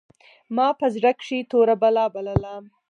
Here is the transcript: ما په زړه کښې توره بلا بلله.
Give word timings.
ما 0.55 0.67
په 0.79 0.85
زړه 0.95 1.11
کښې 1.19 1.39
توره 1.49 1.75
بلا 1.81 2.05
بلله. 2.13 2.53